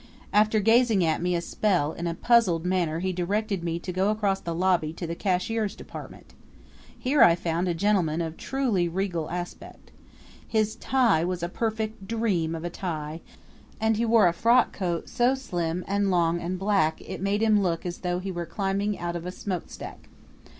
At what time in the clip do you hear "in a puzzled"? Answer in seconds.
1.93-2.65